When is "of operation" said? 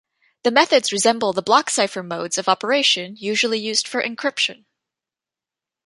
2.39-3.17